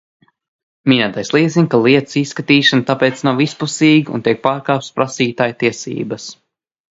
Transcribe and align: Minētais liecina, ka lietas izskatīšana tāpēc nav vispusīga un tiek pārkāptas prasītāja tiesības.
Minētais 0.91 1.29
liecina, 1.35 1.69
ka 1.73 1.79
lietas 1.87 2.17
izskatīšana 2.21 2.87
tāpēc 2.87 3.21
nav 3.27 3.37
vispusīga 3.43 4.17
un 4.17 4.25
tiek 4.29 4.41
pārkāptas 4.49 4.89
prasītāja 4.97 5.59
tiesības. 5.65 6.27